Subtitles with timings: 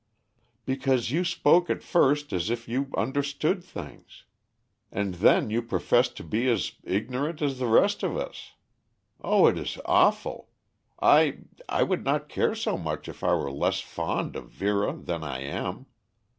[0.65, 4.23] "Because you spoke at first as if you understood things.
[4.91, 8.53] And then you professed to be as ignorant as the rest of us.
[9.23, 10.49] Oh, it is awful!
[10.99, 15.23] I I would not care so much if I were less fond of Vera than
[15.23, 15.85] I am.